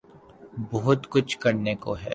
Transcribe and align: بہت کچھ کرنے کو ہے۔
بہت 0.71 1.09
کچھ 1.09 1.37
کرنے 1.39 1.75
کو 1.75 1.97
ہے۔ 1.97 2.09